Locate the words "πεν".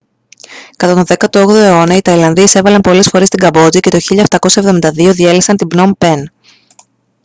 5.97-6.31